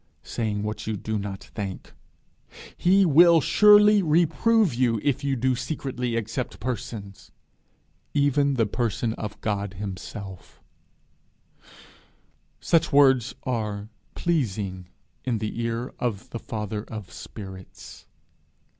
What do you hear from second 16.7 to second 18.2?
of spirits.